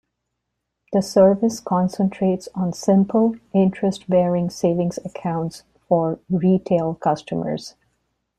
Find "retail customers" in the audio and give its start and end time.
6.27-7.75